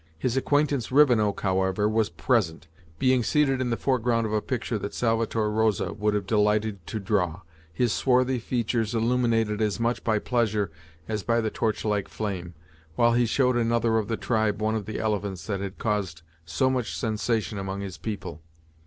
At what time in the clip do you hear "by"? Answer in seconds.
10.03-10.17, 11.21-11.39